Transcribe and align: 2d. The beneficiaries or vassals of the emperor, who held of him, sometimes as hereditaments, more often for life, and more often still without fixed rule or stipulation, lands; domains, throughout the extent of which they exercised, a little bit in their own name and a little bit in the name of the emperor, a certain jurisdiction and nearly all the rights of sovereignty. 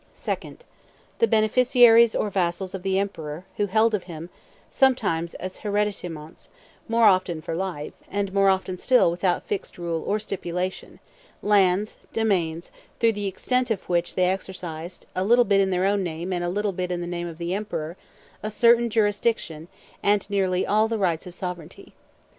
2d. 0.15 0.57
The 1.19 1.27
beneficiaries 1.27 2.15
or 2.15 2.31
vassals 2.31 2.73
of 2.73 2.81
the 2.81 2.97
emperor, 2.97 3.45
who 3.57 3.67
held 3.67 3.93
of 3.93 4.05
him, 4.05 4.31
sometimes 4.71 5.35
as 5.35 5.57
hereditaments, 5.59 6.49
more 6.87 7.05
often 7.05 7.39
for 7.39 7.53
life, 7.55 7.93
and 8.09 8.33
more 8.33 8.49
often 8.49 8.79
still 8.79 9.11
without 9.11 9.43
fixed 9.43 9.77
rule 9.77 10.03
or 10.07 10.17
stipulation, 10.17 10.99
lands; 11.43 11.97
domains, 12.13 12.71
throughout 12.99 13.13
the 13.13 13.27
extent 13.27 13.69
of 13.69 13.87
which 13.87 14.15
they 14.15 14.25
exercised, 14.25 15.05
a 15.15 15.23
little 15.23 15.45
bit 15.45 15.61
in 15.61 15.69
their 15.69 15.85
own 15.85 16.01
name 16.01 16.33
and 16.33 16.43
a 16.43 16.49
little 16.49 16.73
bit 16.73 16.91
in 16.91 17.01
the 17.01 17.05
name 17.05 17.27
of 17.27 17.37
the 17.37 17.53
emperor, 17.53 17.95
a 18.41 18.49
certain 18.49 18.89
jurisdiction 18.89 19.67
and 20.01 20.27
nearly 20.31 20.65
all 20.65 20.87
the 20.87 20.97
rights 20.97 21.27
of 21.27 21.35
sovereignty. 21.35 21.93